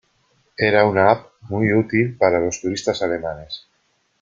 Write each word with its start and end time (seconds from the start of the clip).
Era 0.67 0.85
una 0.87 1.03
app 1.11 1.27
muy 1.41 1.71
útil 1.73 2.17
para 2.17 2.39
los 2.39 2.59
turistas 2.59 3.03
alemanes. 3.03 3.67